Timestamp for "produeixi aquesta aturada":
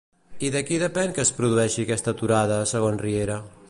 1.41-2.61